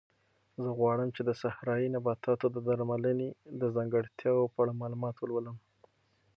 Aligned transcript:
زه 0.63 0.69
غواړم 0.79 1.09
چې 1.15 1.21
د 1.25 1.31
صحرایي 1.41 1.87
نباتاتو 1.95 2.47
د 2.51 2.57
درملنې 2.67 3.29
د 3.61 3.63
ځانګړتیاوو 3.75 4.51
په 4.53 4.57
اړه 4.63 4.79
معلومات 4.81 5.15
ولولم. 5.17 5.57